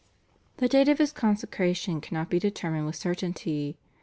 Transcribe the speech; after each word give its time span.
The 0.57 0.67
date 0.67 0.89
of 0.89 0.97
his 0.97 1.11
consecration 1.11 2.01
cannot 2.01 2.31
be 2.31 2.39
determined 2.39 2.87
with 2.87 2.95
certainty. 2.95 3.77